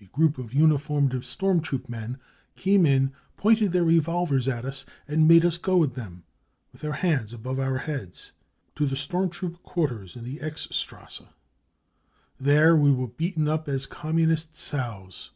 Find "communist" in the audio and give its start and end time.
13.94-14.56